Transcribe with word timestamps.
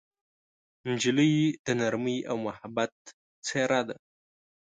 نجلۍ 0.89 1.33
د 1.65 1.67
نرمۍ 1.79 2.17
او 2.29 2.35
محبت 2.45 2.93
څېره 3.45 3.81
ده. 3.87 3.95